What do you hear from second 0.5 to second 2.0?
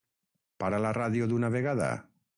Para la ràdio d'una vegada!